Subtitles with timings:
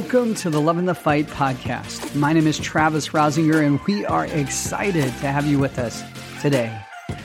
[0.00, 2.16] Welcome to the Loving the Fight podcast.
[2.16, 6.02] My name is Travis Rosinger, and we are excited to have you with us
[6.40, 6.74] today.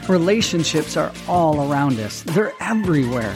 [0.10, 3.32] Relationships are all around us, they're everywhere.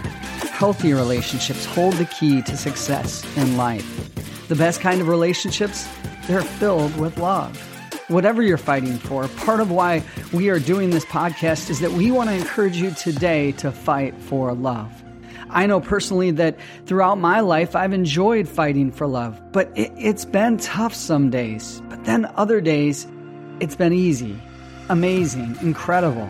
[0.51, 4.13] Healthy relationships hold the key to success in life.
[4.49, 5.87] The best kind of relationships,
[6.27, 7.57] they're filled with love.
[8.09, 10.03] Whatever you're fighting for, part of why
[10.33, 14.13] we are doing this podcast is that we want to encourage you today to fight
[14.15, 14.91] for love.
[15.51, 20.25] I know personally that throughout my life, I've enjoyed fighting for love, but it, has
[20.25, 21.81] been tough some days.
[21.89, 23.07] But then other days,
[23.59, 24.39] it's been easy,
[24.89, 26.27] amazing, incredible.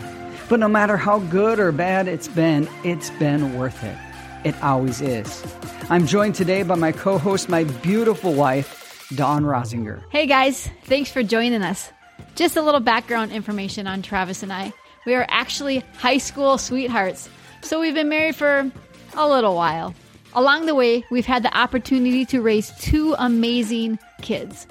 [0.48, 3.96] But no matter how good or bad it's been, it's been worth it.
[4.42, 5.44] It always is.
[5.90, 10.02] I'm joined today by my co host, my beautiful wife, Dawn Rosinger.
[10.10, 11.92] Hey guys, thanks for joining us.
[12.36, 14.72] Just a little background information on Travis and I.
[15.04, 17.28] We are actually high school sweethearts.
[17.62, 18.70] So we've been married for
[19.14, 19.94] a little while.
[20.34, 24.66] Along the way, we've had the opportunity to raise two amazing kids.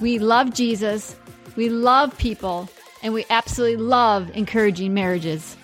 [0.00, 1.16] We love Jesus,
[1.56, 2.68] we love people,
[3.02, 5.56] and we absolutely love encouraging marriages.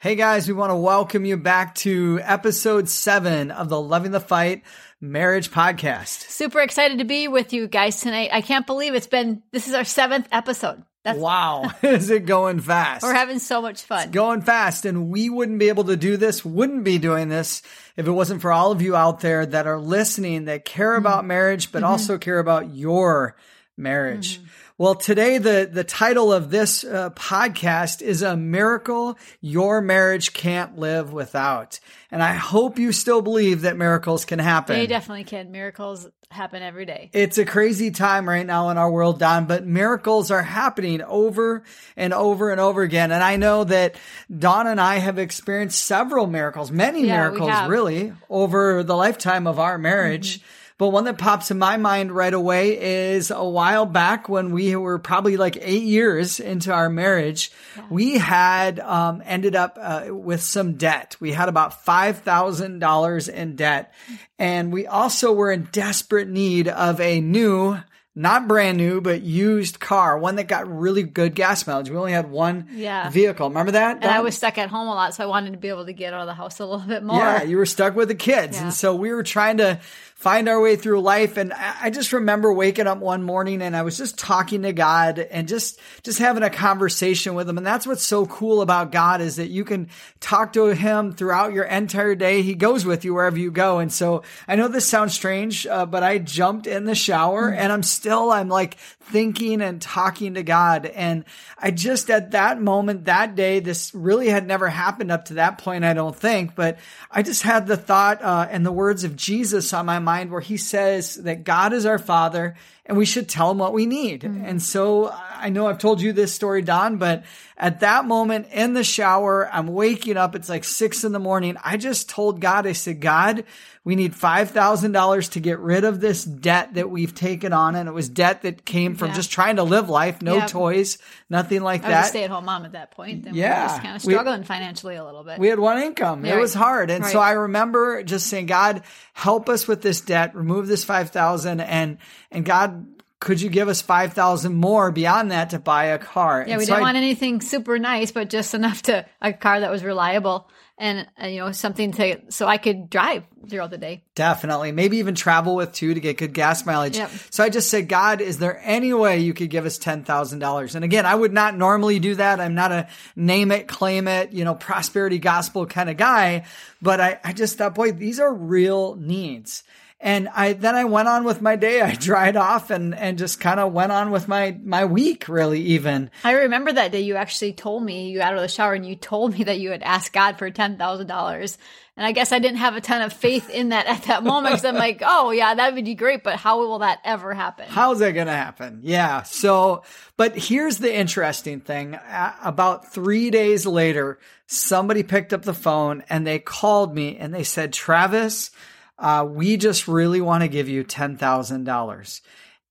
[0.00, 4.20] Hey guys, we want to welcome you back to episode seven of the Loving the
[4.20, 4.62] Fight
[5.00, 6.30] Marriage Podcast.
[6.30, 8.30] Super excited to be with you guys tonight.
[8.32, 10.84] I can't believe it's been, this is our seventh episode.
[11.08, 13.02] That's, wow, is it going fast?
[13.02, 14.04] We're having so much fun.
[14.04, 17.62] It's going fast, and we wouldn't be able to do this, wouldn't be doing this
[17.96, 21.06] if it wasn't for all of you out there that are listening that care mm-hmm.
[21.06, 21.90] about marriage, but mm-hmm.
[21.90, 23.36] also care about your
[23.76, 24.38] marriage.
[24.38, 24.48] Mm-hmm.
[24.80, 30.78] Well, today the the title of this uh, podcast is a miracle your marriage can't
[30.78, 31.80] live without.
[32.12, 34.78] And I hope you still believe that miracles can happen.
[34.78, 35.50] They definitely can.
[35.50, 37.10] Miracles happen every day.
[37.12, 41.64] It's a crazy time right now in our world, Dawn, but miracles are happening over
[41.96, 43.10] and over and over again.
[43.10, 43.96] And I know that
[44.30, 49.58] Dawn and I have experienced several miracles, many yeah, miracles really, over the lifetime of
[49.58, 50.38] our marriage.
[50.38, 50.54] Mm-hmm.
[50.78, 54.76] But one that pops in my mind right away is a while back when we
[54.76, 57.84] were probably like eight years into our marriage, yeah.
[57.90, 61.16] we had um, ended up uh, with some debt.
[61.18, 63.92] We had about $5,000 in debt.
[64.38, 67.76] And we also were in desperate need of a new
[68.18, 71.88] not brand new, but used car, one that got really good gas mileage.
[71.88, 73.10] We only had one yeah.
[73.10, 73.48] vehicle.
[73.48, 73.98] Remember that?
[74.02, 75.92] And I was stuck at home a lot, so I wanted to be able to
[75.92, 77.20] get out of the house a little bit more.
[77.20, 78.56] Yeah, you were stuck with the kids.
[78.56, 78.64] Yeah.
[78.64, 79.78] And so we were trying to
[80.18, 81.36] find our way through life.
[81.36, 85.20] And I just remember waking up one morning and I was just talking to God
[85.20, 87.56] and just, just having a conversation with him.
[87.56, 91.52] And that's what's so cool about God is that you can talk to him throughout
[91.52, 92.42] your entire day.
[92.42, 93.78] He goes with you wherever you go.
[93.78, 97.60] And so I know this sounds strange, uh, but I jumped in the shower mm-hmm.
[97.60, 100.86] and I'm still, I'm like thinking and talking to God.
[100.86, 101.26] And
[101.56, 105.58] I just at that moment, that day, this really had never happened up to that
[105.58, 106.78] point, I don't think, but
[107.08, 110.40] I just had the thought uh, and the words of Jesus on my mind where
[110.40, 112.54] he says that God is our Father
[112.88, 114.22] and we should tell him what we need.
[114.22, 114.44] Mm-hmm.
[114.46, 117.24] And so I know I've told you this story, Dawn, but
[117.56, 120.34] at that moment in the shower, I'm waking up.
[120.34, 121.56] It's like six in the morning.
[121.62, 123.44] I just told God, I said, God,
[123.84, 127.74] we need $5,000 to get rid of this debt that we've taken on.
[127.74, 129.14] And it was debt that came from yeah.
[129.14, 130.48] just trying to live life, no yep.
[130.48, 130.98] toys,
[131.30, 132.02] nothing like I that.
[132.02, 133.26] stay at home mom at that point.
[133.26, 133.56] And yeah.
[133.56, 135.38] We were just kind of struggling we, financially a little bit.
[135.38, 136.24] We had one income.
[136.24, 136.90] Yeah, it was hard.
[136.90, 137.12] And right.
[137.12, 138.82] so I remember just saying, God,
[139.14, 141.98] help us with this debt, remove this 5,000 and,
[142.30, 142.77] and God,
[143.20, 146.64] could you give us 5000 more beyond that to buy a car yeah and we
[146.64, 149.84] so didn't I, want anything super nice but just enough to a car that was
[149.84, 150.48] reliable
[150.78, 154.04] and uh, you know something to so I could drive throughout the day.
[154.14, 156.96] Definitely, maybe even travel with too to get good gas mileage.
[156.96, 157.10] Yep.
[157.30, 160.38] So I just said, God, is there any way you could give us ten thousand
[160.38, 160.74] dollars?
[160.74, 162.40] And again, I would not normally do that.
[162.40, 166.44] I'm not a name it, claim it, you know, prosperity gospel kind of guy.
[166.80, 169.64] But I, I just thought, boy, these are real needs.
[170.00, 171.80] And I then I went on with my day.
[171.80, 175.60] I dried off and and just kind of went on with my my week really
[175.60, 176.10] even.
[176.24, 178.86] I remember that day you actually told me you got out of the shower and
[178.86, 181.58] you told me that you had asked God for ten thousand dollars.
[181.96, 184.54] And I guess I didn't have a ton of faith in that at that moment
[184.54, 187.66] because I'm like, oh yeah, that would be great, but how will that ever happen?
[187.68, 188.82] How's that going to happen?
[188.84, 189.24] Yeah.
[189.24, 189.82] So,
[190.16, 191.98] but here's the interesting thing.
[192.44, 197.42] About three days later, somebody picked up the phone and they called me and they
[197.42, 198.52] said, Travis,
[198.98, 202.20] uh, we just really want to give you $10,000.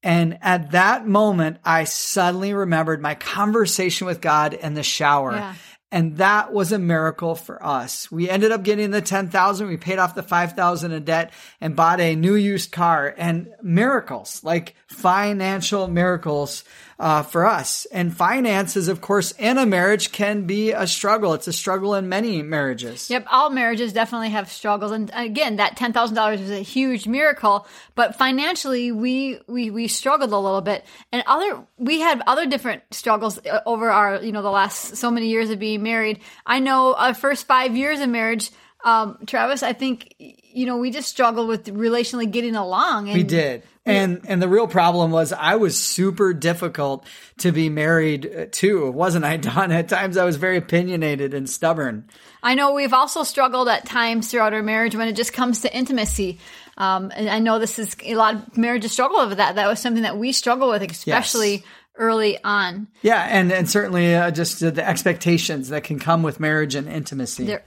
[0.03, 5.35] And at that moment, I suddenly remembered my conversation with God in the shower.
[5.35, 5.55] Yeah.
[5.91, 8.11] And that was a miracle for us.
[8.11, 9.67] We ended up getting the 10,000.
[9.67, 11.31] We paid off the 5,000 in debt
[11.61, 16.65] and bought a new used car and miracles, like financial miracles
[16.99, 17.85] uh, for us.
[17.91, 21.33] And finances, of course, in a marriage can be a struggle.
[21.33, 23.09] It's a struggle in many marriages.
[23.09, 27.07] Yep, all marriages definitely have struggles, and again, that ten thousand dollars was a huge
[27.07, 27.67] miracle.
[27.95, 32.83] But financially, we we we struggled a little bit, and other we had other different
[32.91, 36.19] struggles uh, over our you know the last so many years of being married.
[36.45, 38.51] I know our first five years of marriage.
[38.83, 43.09] Um, Travis, I think you know we just struggled with relationally getting along.
[43.09, 43.63] And we did.
[43.85, 47.05] And and the real problem was I was super difficult
[47.37, 49.71] to be married uh, to, wasn't I, Dawn?
[49.71, 52.09] At times I was very opinionated and stubborn.
[52.43, 55.75] I know we've also struggled at times throughout our marriage when it just comes to
[55.75, 56.39] intimacy.
[56.77, 59.55] Um, and I know this is a lot of marriages struggle with that.
[59.55, 61.55] That was something that we struggle with, especially.
[61.55, 61.63] Yes
[61.97, 62.87] early on.
[63.01, 66.87] Yeah, and and certainly uh, just uh, the expectations that can come with marriage and
[66.87, 67.45] intimacy.
[67.45, 67.63] There,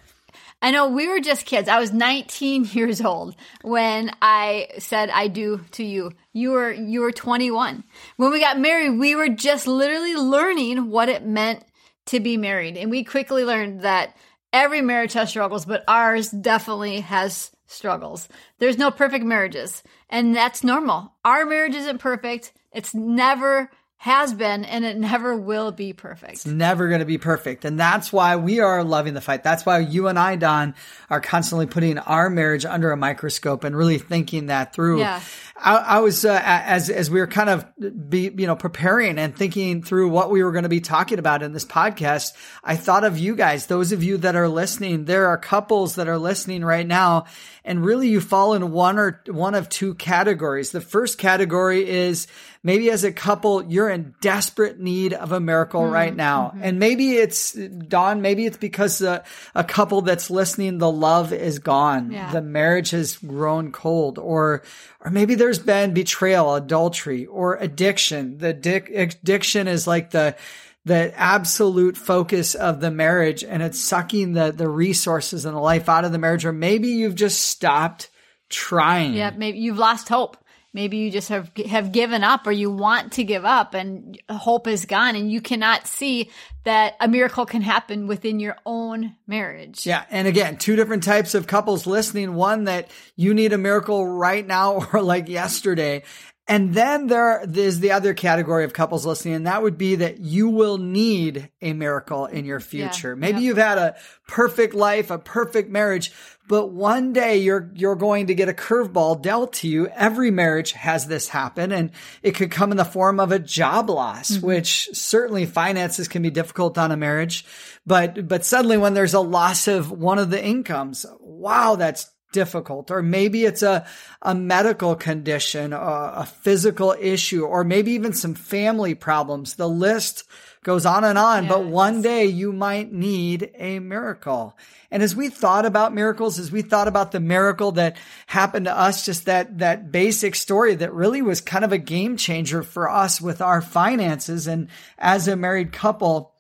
[0.63, 1.69] I know we were just kids.
[1.69, 6.13] I was 19 years old when I said I do to you.
[6.33, 7.85] You were you were 21.
[8.17, 11.65] When we got married, we were just literally learning what it meant
[12.07, 12.77] to be married.
[12.77, 14.17] And we quickly learned that
[14.53, 18.29] every marriage has struggles, but ours definitely has struggles.
[18.59, 21.13] There's no perfect marriages, and that's normal.
[21.25, 22.53] Our marriage isn't perfect.
[22.73, 23.71] It's never
[24.03, 26.33] has been and it never will be perfect.
[26.33, 27.67] It's never going to be perfect.
[27.67, 29.45] And that's why we are loving the fight.
[29.45, 30.75] That's why you and I, Dawn,
[31.11, 35.01] are constantly putting our marriage under a microscope and really thinking that through.
[35.01, 35.21] Yeah.
[35.55, 37.67] I, I was, uh, as, as we were kind of
[38.09, 41.43] be, you know, preparing and thinking through what we were going to be talking about
[41.43, 42.33] in this podcast,
[42.65, 45.05] I thought of you guys, those of you that are listening.
[45.05, 47.27] There are couples that are listening right now
[47.67, 50.73] and really you fall in one or one of two categories.
[50.73, 52.27] The first category is
[52.63, 55.93] maybe as a couple, you're in desperate need of a miracle mm-hmm.
[55.93, 56.49] right now.
[56.49, 56.61] Mm-hmm.
[56.63, 59.25] And maybe it's Dawn, maybe it's because a
[59.67, 62.13] couple that's listening, the love is gone.
[62.13, 62.33] Yeah.
[62.33, 64.63] The marriage has grown cold or,
[65.01, 68.39] or maybe there's been betrayal, adultery or addiction.
[68.39, 70.37] The addiction is like the,
[70.85, 75.89] the absolute focus of the marriage and it's sucking the, the resources and the life
[75.89, 78.09] out of the marriage, or maybe you've just stopped
[78.49, 79.15] trying.
[79.15, 80.37] Yeah, maybe you've lost hope.
[80.73, 84.69] Maybe you just have have given up or you want to give up and hope
[84.69, 86.31] is gone and you cannot see
[86.65, 89.87] that a miracle can happen within your own marriage.
[89.87, 94.07] Yeah, and again, two different types of couples listening, one that you need a miracle
[94.07, 96.05] right now or like yesterday
[96.51, 100.19] and then there is the other category of couples listening, and that would be that
[100.19, 103.11] you will need a miracle in your future.
[103.11, 103.43] Yeah, Maybe yep.
[103.43, 106.11] you've had a perfect life, a perfect marriage,
[106.49, 109.87] but one day you're, you're going to get a curveball dealt to you.
[109.87, 113.89] Every marriage has this happen and it could come in the form of a job
[113.89, 114.45] loss, mm-hmm.
[114.45, 117.45] which certainly finances can be difficult on a marriage.
[117.87, 122.91] But, but suddenly when there's a loss of one of the incomes, wow, that's difficult,
[122.91, 123.87] or maybe it's a,
[124.23, 125.77] a medical condition, a,
[126.17, 129.55] a physical issue, or maybe even some family problems.
[129.55, 130.25] The list
[130.63, 131.53] goes on and on, yes.
[131.53, 134.57] but one day you might need a miracle.
[134.91, 137.97] And as we thought about miracles, as we thought about the miracle that
[138.27, 142.17] happened to us, just that, that basic story that really was kind of a game
[142.17, 144.69] changer for us with our finances and
[144.99, 146.35] as a married couple,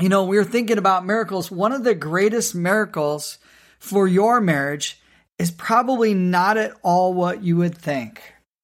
[0.00, 1.50] you know, we were thinking about miracles.
[1.50, 3.38] One of the greatest miracles
[3.78, 5.00] for your marriage
[5.38, 8.22] is probably not at all what you would think.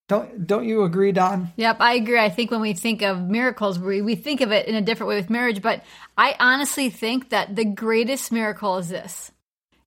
[0.08, 1.52] Don't don't you agree, Dawn?
[1.56, 2.19] Yep, I agree.
[2.19, 5.08] I think when we think of miracles, we, we think of it in a different
[5.08, 5.84] way with marriage, but
[6.19, 9.31] I honestly think that the greatest miracle is this.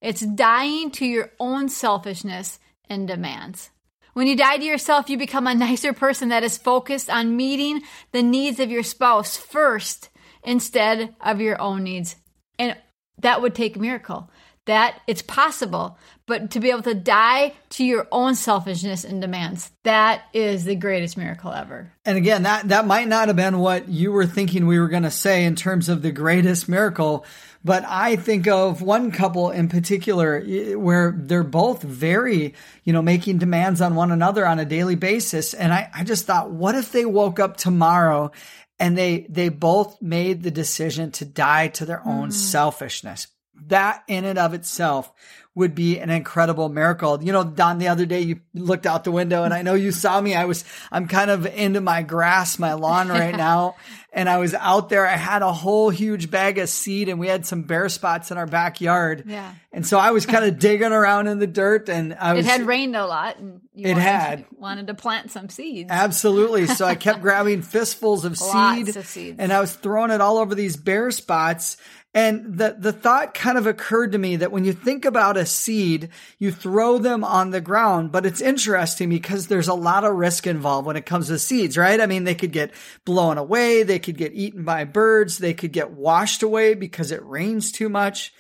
[0.02, 2.60] It's dying to your own selfishness
[2.90, 3.70] and demands.
[4.14, 7.82] When you die to yourself, you become a nicer person that is focused on meeting
[8.12, 10.10] the needs of your spouse first
[10.44, 12.16] instead of your own needs.
[12.58, 12.78] And
[13.20, 14.30] that would take a miracle
[14.66, 19.70] that it's possible, but to be able to die to your own selfishness and demands,
[19.84, 21.92] that is the greatest miracle ever.
[22.06, 25.04] And again, that, that might not have been what you were thinking we were going
[25.04, 27.26] to say in terms of the greatest miracle,
[27.66, 30.42] but I think of one couple in particular
[30.78, 32.54] where they're both very,
[32.86, 35.54] you know, making demands on one another on a daily basis.
[35.54, 38.32] And I, I just thought, what if they woke up tomorrow
[38.80, 42.34] and they, they both made the decision to die to their own mm.
[42.34, 43.28] selfishness?
[43.68, 45.12] That in and of itself
[45.56, 47.24] would be an incredible miracle.
[47.24, 49.92] You know, Don, the other day you looked out the window and I know you
[49.92, 50.34] saw me.
[50.34, 53.76] I was, I'm kind of into my grass, my lawn right now.
[54.12, 55.06] and I was out there.
[55.06, 58.38] I had a whole huge bag of seed and we had some bare spots in
[58.38, 59.26] our backyard.
[59.28, 59.54] Yeah.
[59.72, 62.48] And so I was kind of digging around in the dirt and I was.
[62.48, 65.92] It had rained a lot and it wanted, had wanted to plant some seeds.
[65.92, 66.66] Absolutely.
[66.66, 70.40] So I kept grabbing fistfuls of seed, of seeds and I was throwing it all
[70.40, 71.78] over these bare spots
[72.16, 75.48] And the, the thought kind of occurred to me that when you think about a
[75.48, 80.14] seed, you throw them on the ground, but it's interesting because there's a lot of
[80.14, 82.00] risk involved when it comes to seeds, right?
[82.00, 82.72] I mean, they could get
[83.04, 83.82] blown away.
[83.82, 85.40] They could get eaten by birds.
[85.40, 88.32] They could get washed away because it rains too much.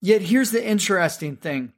[0.00, 1.73] Yet here's the interesting thing.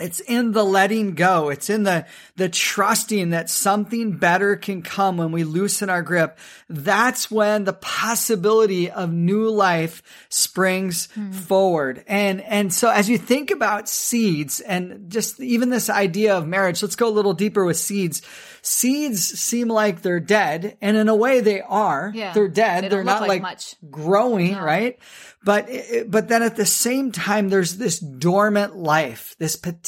[0.00, 1.48] It's in the letting go.
[1.48, 6.38] It's in the, the trusting that something better can come when we loosen our grip.
[6.68, 11.34] That's when the possibility of new life springs mm.
[11.34, 12.04] forward.
[12.06, 16.82] And, and so as you think about seeds and just even this idea of marriage,
[16.82, 18.22] let's go a little deeper with seeds.
[18.62, 20.76] Seeds seem like they're dead.
[20.80, 22.12] And in a way they are.
[22.14, 22.32] Yeah.
[22.32, 22.90] They're dead.
[22.90, 24.62] They are not like, like growing, no.
[24.62, 24.98] right?
[25.42, 25.68] But,
[26.08, 29.87] but then at the same time, there's this dormant life, this potential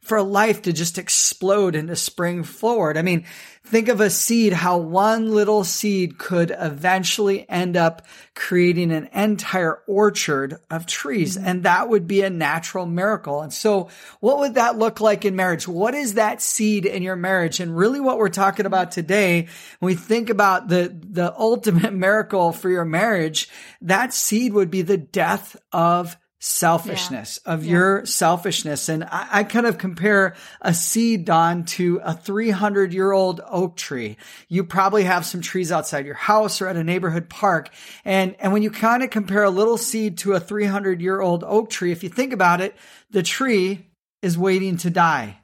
[0.00, 2.96] for life to just explode and to spring forward.
[2.96, 3.24] I mean,
[3.70, 8.04] Think of a seed, how one little seed could eventually end up
[8.34, 11.36] creating an entire orchard of trees.
[11.36, 11.46] Mm-hmm.
[11.46, 13.42] And that would be a natural miracle.
[13.42, 13.88] And so
[14.18, 15.68] what would that look like in marriage?
[15.68, 17.60] What is that seed in your marriage?
[17.60, 19.46] And really what we're talking about today,
[19.78, 23.48] when we think about the, the ultimate miracle for your marriage,
[23.82, 27.52] that seed would be the death of selfishness yeah.
[27.52, 27.70] of yeah.
[27.70, 28.88] your selfishness.
[28.88, 33.76] And I, I, kind of compare a seed, Dawn, to a 300 year old oak
[33.76, 34.16] tree.
[34.48, 37.68] You probably have some trees outside your house or at a neighborhood park.
[38.06, 41.44] And, and when you kind of compare a little seed to a 300 year old
[41.44, 42.74] oak tree, if you think about it,
[43.10, 43.86] the tree
[44.22, 45.38] is waiting to die,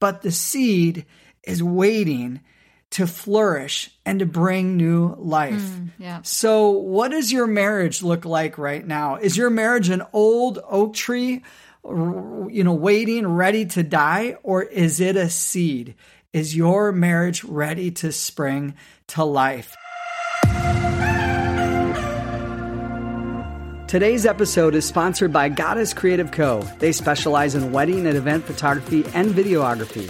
[0.00, 1.04] but the seed
[1.42, 2.40] is waiting
[2.90, 5.62] to flourish and to bring new life.
[5.62, 6.20] Mm, yeah.
[6.22, 9.16] So, what does your marriage look like right now?
[9.16, 11.42] Is your marriage an old oak tree,
[11.84, 15.94] you know, waiting, ready to die, or is it a seed?
[16.32, 18.74] Is your marriage ready to spring
[19.08, 19.76] to life?
[23.88, 26.62] Today's episode is sponsored by Goddess Creative Co.
[26.78, 30.08] They specialize in wedding and event photography and videography.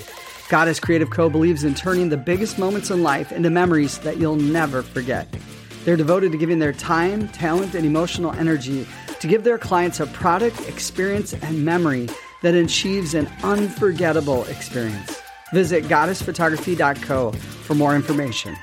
[0.51, 1.31] Goddess Creative Co.
[1.31, 5.29] believes in turning the biggest moments in life into memories that you'll never forget.
[5.85, 8.85] They're devoted to giving their time, talent, and emotional energy
[9.21, 12.09] to give their clients a product, experience, and memory
[12.43, 15.23] that achieves an unforgettable experience.
[15.53, 18.57] Visit goddessphotography.co for more information.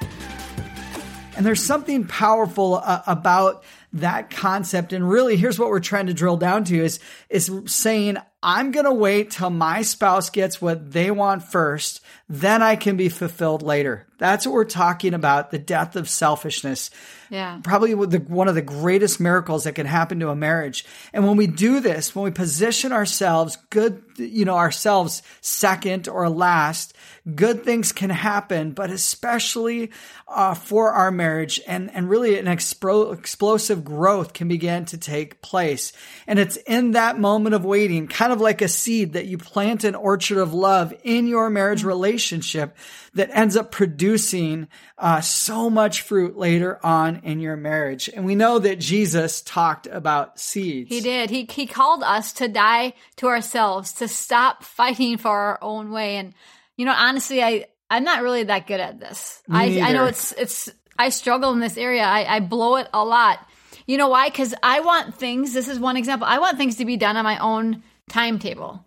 [1.37, 3.63] And there's something powerful uh, about
[3.93, 4.91] that concept.
[4.91, 8.85] And really, here's what we're trying to drill down to is, is saying, I'm going
[8.85, 12.01] to wait till my spouse gets what they want first.
[12.29, 14.05] Then I can be fulfilled later.
[14.17, 15.51] That's what we're talking about.
[15.51, 16.89] The death of selfishness.
[17.29, 17.59] Yeah.
[17.63, 20.85] Probably one of the greatest miracles that can happen to a marriage.
[21.13, 26.29] And when we do this, when we position ourselves good, you know, ourselves second or
[26.29, 26.95] last,
[27.35, 29.91] good things can happen, but especially
[30.27, 35.41] uh, for our marriage and, and really an expro- explosive growth can begin to take
[35.41, 35.91] place.
[36.25, 39.83] And it's in that moment of waiting, kind of like a seed that you plant
[39.83, 41.89] an orchard of love in your marriage mm-hmm.
[41.89, 42.75] relationship
[43.13, 44.67] that ends up producing
[44.97, 48.09] uh, so much fruit later on in your marriage.
[48.09, 50.89] And we know that Jesus talked about seeds.
[50.89, 51.29] He did.
[51.29, 56.17] He, he called us to die to ourselves, to stop fighting for our own way.
[56.17, 56.33] And,
[56.75, 59.41] you know, honestly, I, I'm not really that good at this.
[59.49, 60.69] I, I know it's, it's,
[60.99, 62.03] I struggle in this area.
[62.03, 63.39] I, I blow it a lot.
[63.85, 64.29] You know why?
[64.29, 67.23] Because I want things, this is one example, I want things to be done on
[67.23, 68.83] my own timetable.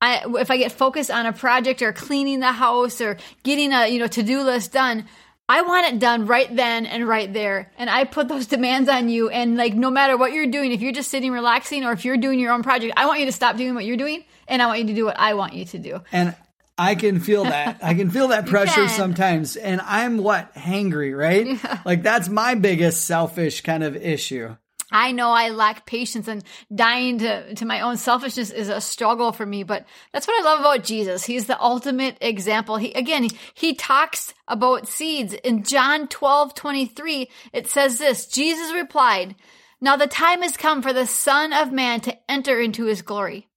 [0.00, 3.86] I, if I get focused on a project or cleaning the house or getting a
[3.86, 5.06] you know to do list done,
[5.48, 7.72] I want it done right then and right there.
[7.78, 9.28] And I put those demands on you.
[9.28, 12.16] And like, no matter what you're doing, if you're just sitting relaxing or if you're
[12.16, 14.66] doing your own project, I want you to stop doing what you're doing and I
[14.66, 16.02] want you to do what I want you to do.
[16.12, 16.34] And
[16.76, 17.78] I can feel that.
[17.82, 19.56] I can feel that pressure sometimes.
[19.56, 20.54] And I'm what?
[20.54, 21.46] Hangry, right?
[21.64, 21.80] Yeah.
[21.84, 24.56] Like that's my biggest selfish kind of issue.
[24.92, 29.32] I know I lack patience and dying to, to my own selfishness is a struggle
[29.32, 31.24] for me, but that's what I love about Jesus.
[31.24, 32.76] He's the ultimate example.
[32.76, 35.34] He, again, he, he talks about seeds.
[35.34, 39.34] In John 12, 23, it says this, Jesus replied,
[39.80, 43.48] Now the time has come for the Son of Man to enter into his glory.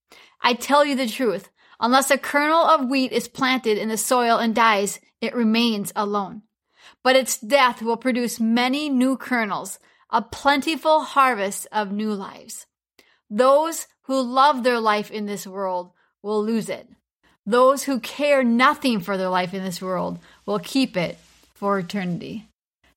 [0.41, 1.49] I tell you the truth.
[1.79, 6.41] Unless a kernel of wheat is planted in the soil and dies, it remains alone.
[7.03, 12.65] But its death will produce many new kernels a plentiful harvest of new lives.
[13.29, 15.91] Those who love their life in this world
[16.23, 16.89] will lose it.
[17.45, 21.17] Those who care nothing for their life in this world will keep it
[21.53, 22.47] for eternity.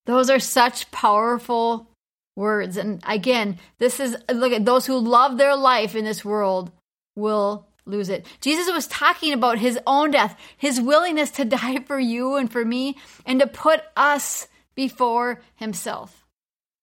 [0.07, 1.89] Those are such powerful
[2.37, 2.77] words.
[2.77, 6.71] And again, this is look at those who love their life in this world
[7.15, 8.27] will lose it.
[8.41, 12.65] Jesus was talking about his own death, his willingness to die for you and for
[12.65, 16.22] me, and to put us before himself.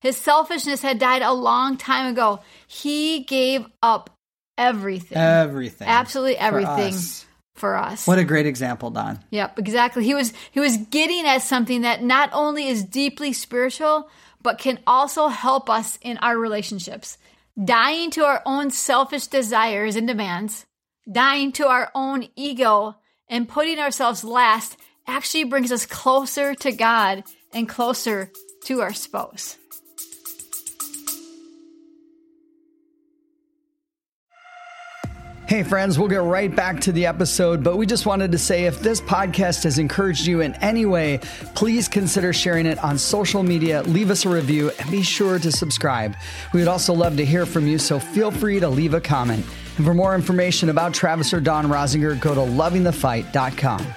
[0.01, 2.39] His selfishness had died a long time ago.
[2.68, 4.10] He gave up
[4.58, 5.18] everything.
[5.18, 5.88] Everything.
[5.88, 7.25] Absolutely for everything us.
[7.56, 8.08] for us.
[8.08, 9.20] What a great example, Dawn.
[9.32, 10.03] Yep, exactly.
[10.03, 14.10] He was he was getting at something that not only is deeply spiritual,
[14.41, 17.18] but can also help us in our relationships.
[17.62, 20.65] Dying to our own selfish desires and demands,
[21.12, 22.96] dying to our own ego,
[23.27, 24.77] and putting ourselves last
[25.08, 28.32] actually brings us closer to God and closer
[28.65, 29.59] to our spouse.
[35.50, 38.65] Hey, friends, we'll get right back to the episode, but we just wanted to say
[38.65, 41.22] if this podcast has encouraged you in any way,
[41.56, 45.51] please consider sharing it on social media, leave us a review, and be sure to
[45.51, 46.15] subscribe.
[46.53, 49.44] We would also love to hear from you, so feel free to leave a comment.
[49.77, 53.88] And for more information about Travis or Dawn Rosinger, go to lovingthefight.com.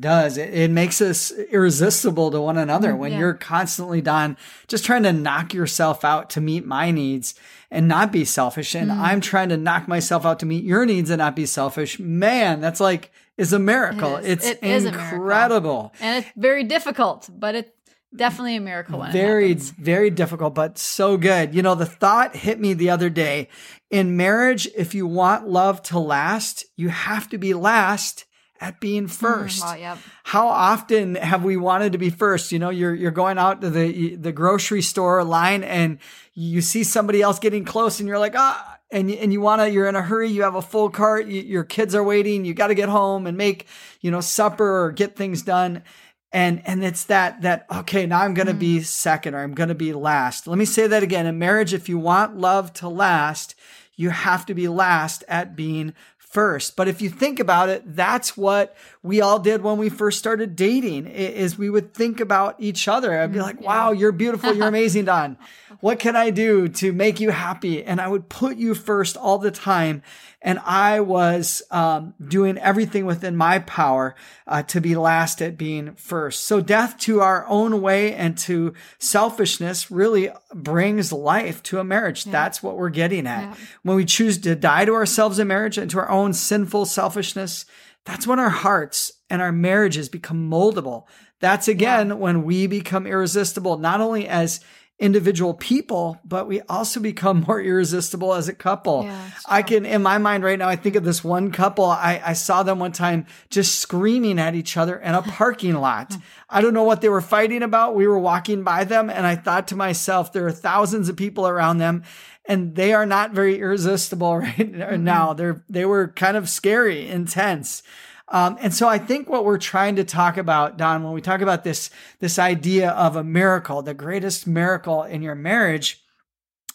[0.00, 0.36] does.
[0.36, 3.18] It, it makes us irresistible to one another mm, when yeah.
[3.18, 4.36] you're constantly, done
[4.66, 7.34] just trying to knock yourself out to meet my needs
[7.70, 8.74] and not be selfish.
[8.74, 8.98] And mm.
[8.98, 11.98] I'm trying to knock myself out to meet your needs and not be selfish.
[11.98, 14.16] Man, that's like, is a miracle.
[14.16, 14.30] It is.
[14.30, 15.16] It's It is a miracle.
[15.16, 15.94] incredible.
[16.00, 17.70] And it's very difficult, but it's
[18.14, 21.54] definitely a miracle very, it very difficult, but so good.
[21.54, 23.48] You know, the thought hit me the other day.
[23.90, 28.24] In marriage, if you want love to last, you have to be last
[28.60, 29.62] at being first.
[29.62, 29.98] Wow, yep.
[30.24, 32.52] How often have we wanted to be first?
[32.52, 35.98] You know, you're you're going out to the the grocery store line and
[36.34, 39.60] you see somebody else getting close and you're like, ah, and you, and you want
[39.60, 42.44] to you're in a hurry, you have a full cart, you, your kids are waiting,
[42.44, 43.66] you got to get home and make,
[44.00, 45.82] you know, supper or get things done.
[46.30, 49.70] And and it's that that okay, now I'm going to be second or I'm going
[49.70, 50.46] to be last.
[50.46, 51.26] Let me say that again.
[51.26, 53.54] In marriage, if you want love to last,
[53.96, 55.94] you have to be last at being
[56.30, 56.76] first.
[56.76, 60.56] But if you think about it, that's what we all did when we first started
[60.56, 63.18] dating is we would think about each other.
[63.18, 64.52] I'd be like, wow, you're beautiful.
[64.54, 65.36] You're amazing, Dawn.
[65.80, 67.84] What can I do to make you happy?
[67.84, 70.02] And I would put you first all the time.
[70.40, 74.14] And I was um, doing everything within my power
[74.46, 76.44] uh, to be last at being first.
[76.44, 82.24] So death to our own way and to selfishness really brings life to a marriage.
[82.24, 83.42] That's what we're getting at.
[83.42, 83.54] Yeah.
[83.82, 87.64] When we choose to die to ourselves in marriage and to our own sinful selfishness,
[88.08, 91.04] that's when our hearts and our marriages become moldable.
[91.40, 94.60] That's again when we become irresistible, not only as
[94.98, 99.04] individual people, but we also become more irresistible as a couple.
[99.04, 101.84] Yeah, I can, in my mind right now, I think of this one couple.
[101.84, 106.16] I, I saw them one time just screaming at each other in a parking lot.
[106.50, 107.94] I don't know what they were fighting about.
[107.94, 111.46] We were walking by them and I thought to myself, there are thousands of people
[111.46, 112.02] around them
[112.46, 115.04] and they are not very irresistible right mm-hmm.
[115.04, 115.34] now.
[115.34, 117.82] They're, they were kind of scary, intense.
[118.30, 121.40] Um, and so I think what we're trying to talk about, Dawn, when we talk
[121.40, 126.04] about this, this idea of a miracle, the greatest miracle in your marriage,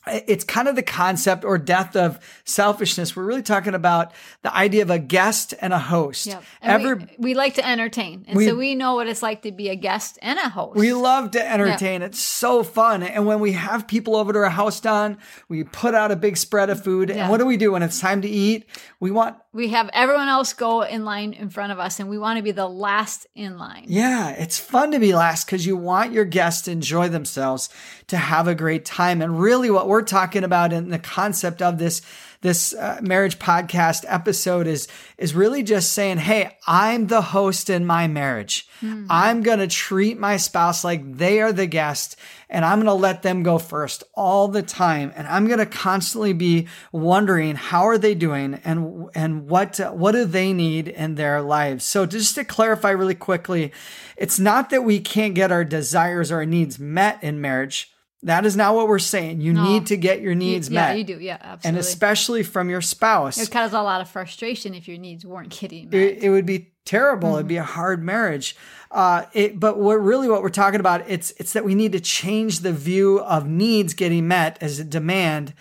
[0.05, 3.15] it's kind of the concept or death of selfishness.
[3.15, 4.11] We're really talking about
[4.41, 6.25] the idea of a guest and a host.
[6.25, 6.43] Yep.
[6.61, 8.25] And Ever, we, we like to entertain.
[8.27, 10.75] And We- so we know what it's like to be a guest and a host.
[10.77, 12.01] We love to entertain.
[12.01, 13.01] It's so fun.
[13.01, 16.35] And when we have people over to our house, Dawn, we put out a big
[16.35, 17.07] spread of food.
[17.07, 17.15] Yeah.
[17.21, 18.65] And what do we do when it's time to eat?
[18.99, 22.17] We want, we have everyone else go in line in front of us and we
[22.17, 23.85] want to be the last in line.
[23.87, 27.69] yeah, it's fun to be last because you want your guests to enjoy themselves,
[28.07, 29.21] to have a great time.
[29.21, 32.01] And really what we're talking about in the concept of this
[32.43, 37.85] this uh, marriage podcast episode is is really just saying, "Hey, I'm the host in
[37.85, 38.67] my marriage.
[39.09, 42.17] I'm going to treat my spouse like they are the guest
[42.49, 45.65] and I'm going to let them go first all the time and I'm going to
[45.65, 51.15] constantly be wondering how are they doing and and what what do they need in
[51.15, 53.71] their lives." So just to clarify really quickly,
[54.17, 57.92] it's not that we can't get our desires or our needs met in marriage.
[58.23, 59.41] That is not what we're saying.
[59.41, 59.63] You No.
[59.63, 60.89] need to get your needs yeah, met.
[60.91, 61.19] Yeah, you do.
[61.19, 61.67] Yeah, absolutely.
[61.69, 63.37] And especially from your spouse.
[63.37, 65.93] it causes a lot of frustration if your needs weren't getting met.
[65.99, 67.35] it, it would be terrible.
[67.35, 67.63] It'd be Mm-hmm.
[67.63, 68.55] a hard marriage.
[68.91, 71.99] Uh, it, but what really what we're talking about, it's it's that we need to
[71.99, 75.53] change the view of needs getting met as a demand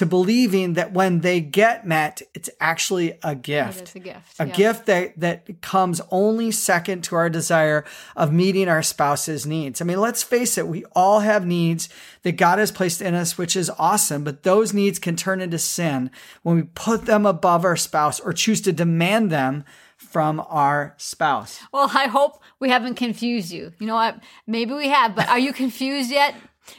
[0.00, 3.82] to believing that when they get met, it's actually a gift.
[3.82, 4.40] It is a gift.
[4.40, 4.54] A yeah.
[4.54, 7.84] gift that, that comes only second to our desire
[8.16, 9.82] of meeting our spouse's needs.
[9.82, 11.90] I mean, let's face it, we all have needs
[12.22, 15.58] that God has placed in us, which is awesome, but those needs can turn into
[15.58, 16.10] sin
[16.44, 19.66] when we put them above our spouse or choose to demand them
[19.98, 21.60] from our spouse.
[21.72, 23.74] Well, I hope we haven't confused you.
[23.78, 24.18] You know what?
[24.46, 26.34] Maybe we have, but are you confused yet?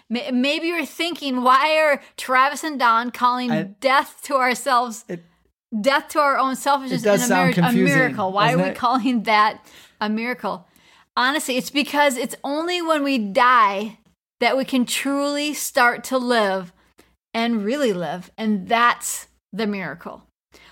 [0.09, 5.23] May- Maybe you're thinking, why are Travis and Dawn calling I- death to ourselves It-
[5.79, 8.31] death to our own selfishness in a marriage a miracle.
[8.31, 8.75] Why are we it?
[8.75, 9.65] calling that
[9.99, 10.67] a miracle?
[11.17, 13.97] Honestly, it's because it's only when we die
[14.39, 16.73] that we can truly start to live
[17.33, 18.31] and really live.
[18.37, 20.23] And that's the miracle.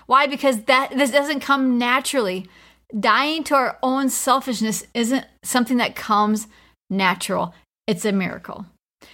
[0.06, 0.26] Why?
[0.26, 2.48] Because that this doesn't come naturally.
[2.98, 6.48] Dying to our own selfishness isn't something that comes
[6.90, 7.54] natural.
[7.86, 8.66] It's a miracle.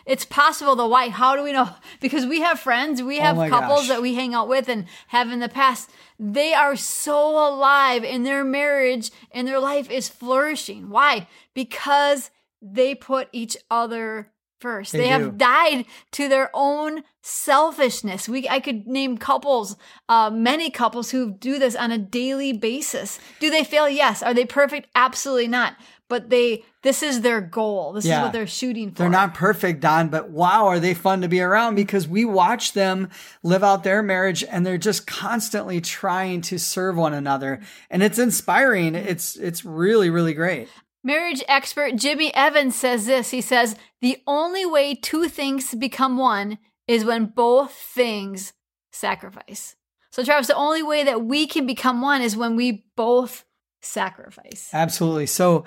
[0.05, 0.89] It's possible though.
[0.89, 1.09] Why?
[1.09, 1.71] How do we know?
[2.01, 3.89] Because we have friends, we oh have oh couples gosh.
[3.89, 5.91] that we hang out with and have in the past.
[6.19, 10.91] They are so alive in their marriage and their life is flourishing.
[10.91, 11.27] Why?
[11.55, 14.93] Because they put each other first.
[14.93, 18.29] They, they have died to their own selfishness.
[18.29, 19.77] We I could name couples,
[20.09, 23.19] uh, many couples who do this on a daily basis.
[23.41, 23.89] Do they fail?
[23.89, 24.23] Yes.
[24.23, 24.89] Are they perfect?
[24.95, 25.77] Absolutely not
[26.09, 27.93] but they this is their goal.
[27.93, 28.19] This yeah.
[28.19, 28.99] is what they're shooting for.
[28.99, 32.75] They're not perfect, Dawn, but wow, are they fun to be around because we watch
[32.75, 33.11] them
[33.43, 37.61] live out their marriage and they're just constantly trying to serve one another.
[37.91, 38.95] And it's inspiring.
[38.95, 40.69] It's it's really, really great.
[41.03, 43.31] Marriage expert Jimmy Evans says this.
[43.31, 48.53] He says, the only way two things become one is when both things
[48.93, 49.77] sacrifice.
[50.11, 53.45] So, Travis, the only way that we can become one is when we both
[53.87, 54.71] sacrifice.
[54.73, 55.27] Absolutely.
[55.27, 55.65] So,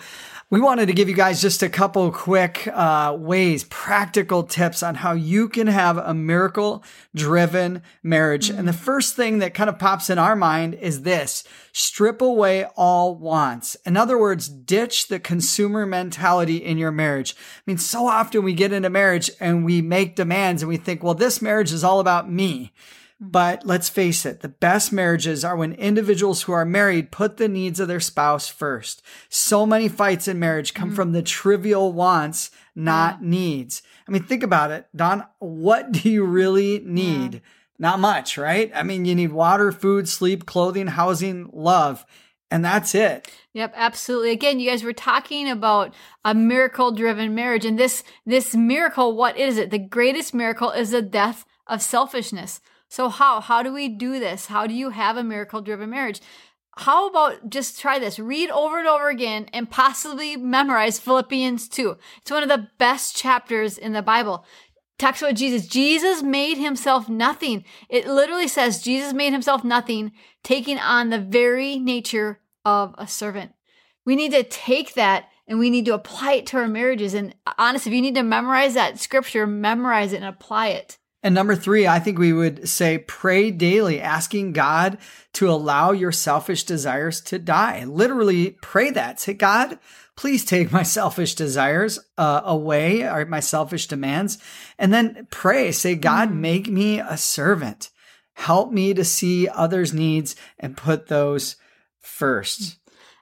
[0.51, 4.95] we wanted to give you guys just a couple quick uh, ways, practical tips on
[4.95, 8.49] how you can have a miracle driven marriage.
[8.49, 8.57] Mm-hmm.
[8.57, 8.79] And the mm.
[8.79, 13.75] first thing that kind of pops in our mind is this strip away all wants.
[13.85, 17.35] In other words, ditch the consumer mentality in your marriage.
[17.37, 21.03] I mean, so often we get into marriage and we make demands and we think,
[21.03, 22.73] well, this marriage is all about me.
[23.21, 27.49] But let's face it, the best marriages are when individuals who are married put the
[27.49, 29.01] needs of their spouse first.
[29.27, 30.95] So many fights in marriage come mm-hmm.
[30.95, 33.29] from the trivial wants, not yeah.
[33.29, 33.83] needs.
[34.07, 35.25] I mean, think about it, Dawn.
[35.39, 37.35] What do you really need?
[37.35, 37.39] Yeah.
[37.77, 38.71] Not much, right?
[38.73, 42.05] I mean, you need water, food, sleep, clothing, housing, love.
[42.51, 43.29] And that's it.
[43.53, 44.31] Yep, absolutely.
[44.31, 45.93] Again, you guys were talking about
[46.25, 49.69] a miracle driven marriage and this this miracle, what is it?
[49.69, 52.59] The greatest miracle is the death of selfishness.
[52.89, 54.47] So how how do we do this?
[54.47, 56.21] How do you have a miracle driven marriage?
[56.77, 58.19] How about just try this?
[58.19, 61.97] Read over and over again and possibly memorize Philippians 2.
[62.21, 64.45] It's one of the best chapters in the Bible.
[64.97, 65.67] Talks about Jesus.
[65.67, 67.63] Jesus made himself nothing.
[67.89, 70.11] It literally says Jesus made himself nothing,
[70.43, 73.53] taking on the very nature of a servant.
[74.05, 77.13] We need to take that and we need to apply it to our marriages.
[77.13, 80.98] And honestly, if you need to memorize that scripture, memorize it and apply it.
[81.21, 84.97] And number three, I think we would say pray daily, asking God
[85.33, 87.83] to allow your selfish desires to die.
[87.83, 89.19] Literally pray that.
[89.19, 89.79] Say, God,
[90.15, 94.37] please take my selfish desires uh, away or my selfish demands.
[94.77, 96.37] And then pray, say, God, mm.
[96.37, 97.89] make me a servant.
[98.33, 101.57] Help me to see others' needs and put those
[101.99, 102.77] first.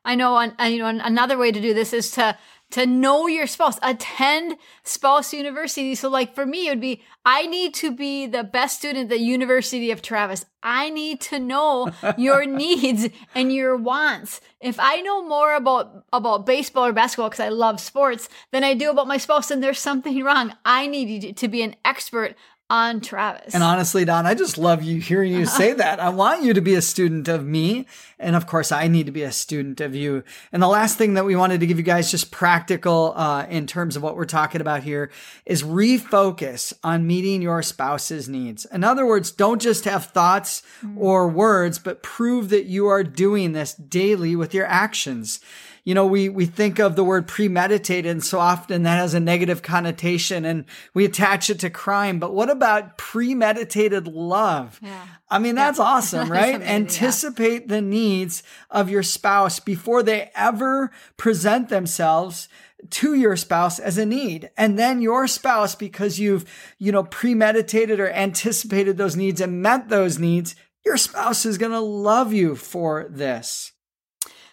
[0.05, 2.38] I know, you know, another way to do this is to
[2.71, 5.95] to know your spouse, attend spouse university.
[5.95, 9.17] So, like for me, it would be I need to be the best student at
[9.17, 10.45] the University of Travis.
[10.62, 14.41] I need to know your needs and your wants.
[14.60, 18.73] If I know more about about baseball or basketball because I love sports than I
[18.73, 20.53] do about my spouse, then there's something wrong.
[20.65, 22.36] I need to be an expert
[22.69, 23.53] on Travis.
[23.53, 25.99] And honestly, Dawn, I just love you hearing you say that.
[25.99, 27.86] I want you to be a student of me.
[28.19, 30.23] And of course, I need to be a student of you.
[30.51, 33.67] And the last thing that we wanted to give you guys just practical, uh, in
[33.67, 35.12] terms of what we're talking about here
[35.45, 38.65] is refocus on meeting your spouse's needs.
[38.65, 40.97] In other words, don't just have thoughts mm-hmm.
[40.97, 45.39] or words, but prove that you are doing this daily with your actions
[45.88, 49.21] you know, we, we think of the word premeditated and so often that has a
[49.21, 52.19] negative connotation and we attach it to crime.
[52.19, 54.82] But what about premeditated love?
[54.84, 55.08] Yeah.
[55.30, 55.86] I mean, that's yeah.
[55.86, 56.56] awesome, right?
[56.56, 57.67] Amazing, Anticipate yeah.
[57.69, 62.50] the needs of your spouse before they ever present themselves
[62.89, 64.50] to your spouse as a need.
[64.58, 66.43] And then your spouse, because you've,
[66.78, 71.71] you know, premeditated or anticipated those needs and met those needs, your spouse is going
[71.71, 73.71] to love you for this.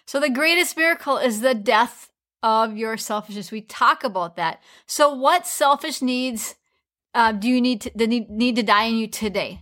[0.05, 2.09] So the greatest miracle is the death
[2.43, 3.51] of your selfishness.
[3.51, 4.61] We talk about that.
[4.85, 6.55] So what selfish needs
[7.15, 9.61] uh, do you need to, the need, need to die in you today?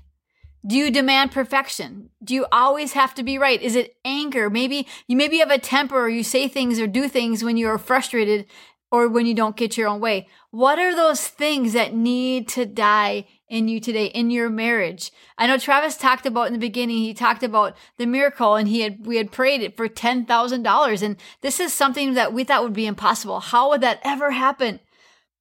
[0.65, 2.09] Do you demand perfection?
[2.23, 3.61] Do you always have to be right?
[3.61, 4.49] Is it anger?
[4.49, 7.67] Maybe you maybe have a temper or you say things or do things when you
[7.67, 8.45] are frustrated
[8.93, 10.27] or when you don't get your own way.
[10.51, 15.11] What are those things that need to die in you today, in your marriage?
[15.35, 18.81] I know Travis talked about in the beginning, he talked about the miracle and he
[18.81, 21.01] had, we had prayed it for $10,000.
[21.01, 23.39] And this is something that we thought would be impossible.
[23.39, 24.79] How would that ever happen?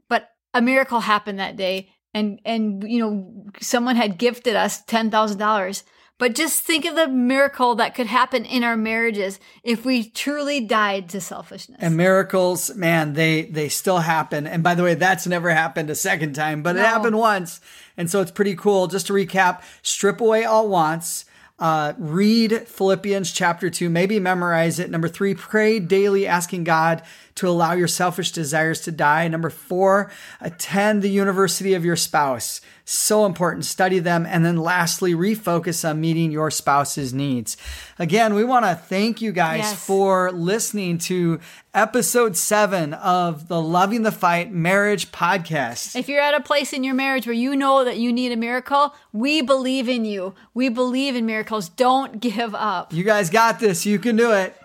[0.09, 1.91] But a miracle happened that day.
[2.15, 5.83] And, and, you know, someone had gifted us $10,000
[6.23, 10.61] But just think of the miracle that could happen in our marriages if we truly
[10.61, 11.81] died to selfishness.
[11.81, 14.47] And miracles, man, they they still happen.
[14.47, 16.81] And by the way, that's never happened a second time, but no.
[16.81, 17.61] it happened once.
[17.97, 18.87] And so it's pretty cool.
[18.87, 21.25] Just to recap, strip away all wants.
[21.59, 24.91] Uh, read Philippians chapter 2, maybe memorize it.
[24.91, 27.03] Number three, pray daily, asking God
[27.37, 29.29] to allow your selfish desires to die.
[29.29, 32.61] Number four, attend the university of your spouse.
[32.85, 33.64] So important.
[33.64, 34.27] Study them.
[34.27, 37.57] And then lastly, refocus on meeting your spouse's needs.
[37.99, 39.87] Again, we want to thank you guys yes.
[39.87, 41.38] for listening to
[41.75, 45.97] episode seven of the Loving the Fight Marriage Podcast.
[45.97, 48.37] If you're at a place in your marriage where you know that you need a
[48.37, 50.35] miracle, we believe in you.
[50.53, 51.68] We believe in miracles.
[51.68, 52.92] Don't give up.
[52.92, 53.87] You guys got this.
[53.87, 54.57] You can do it.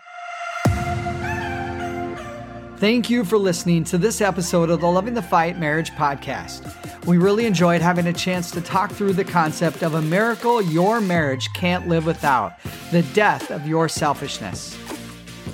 [2.77, 6.63] Thank you for listening to this episode of the Loving the Fight Marriage Podcast.
[7.07, 11.01] We really enjoyed having a chance to talk through the concept of a miracle your
[11.01, 12.59] marriage can't live without
[12.91, 14.75] the death of your selfishness.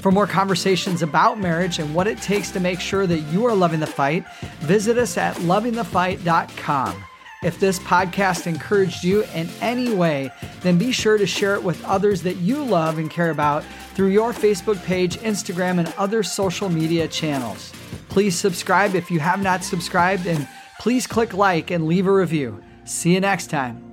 [0.02, 3.56] For more conversations about marriage and what it takes to make sure that you are
[3.56, 4.26] loving the fight,
[4.60, 7.06] visit us at lovingthefight.com.
[7.44, 11.84] If this podcast encouraged you in any way, then be sure to share it with
[11.84, 16.70] others that you love and care about through your Facebook page, Instagram, and other social
[16.70, 17.74] media channels.
[18.08, 20.48] Please subscribe if you have not subscribed, and
[20.80, 22.64] please click like and leave a review.
[22.86, 23.93] See you next time.